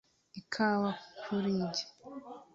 ikawa 0.39 0.91
kuri 1.19 1.49
njye 1.61 1.83